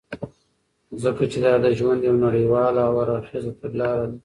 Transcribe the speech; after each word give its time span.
ځكه 1.01 1.23
چې 1.31 1.37
دادژوند 1.63 2.01
يو 2.07 2.15
نړيواله 2.25 2.81
او 2.87 2.93
هر 2.99 3.09
اړخيزه 3.17 3.51
تګلاره 3.61 4.05
ده. 4.11 4.17